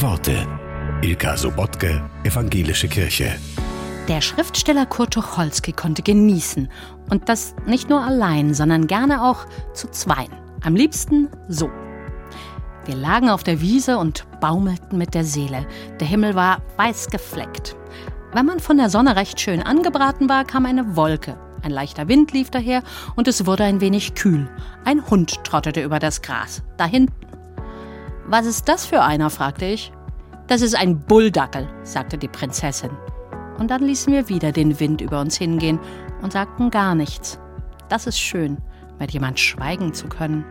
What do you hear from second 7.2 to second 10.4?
das nicht nur allein, sondern gerne auch zu zweien.